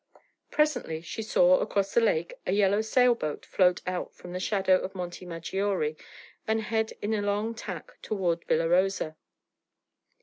Presently 0.49 1.01
she 1.01 1.21
saw, 1.21 1.59
across 1.59 1.93
the 1.93 2.01
lake, 2.01 2.33
a 2.47 2.53
yellow 2.53 2.81
sailboat 2.81 3.45
float 3.45 3.81
out 3.85 4.15
from 4.15 4.33
the 4.33 4.39
shadow 4.39 4.79
of 4.81 4.95
Monte 4.95 5.23
Maggiore 5.27 5.95
and 6.47 6.61
head 6.63 6.93
in 7.03 7.13
a 7.13 7.21
long 7.21 7.53
tack 7.53 7.91
toward 8.01 8.43
Villa 8.45 8.67
Rosa. 8.67 9.15